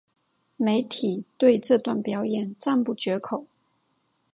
[0.57, 3.45] 媒体对这段表演赞不绝口。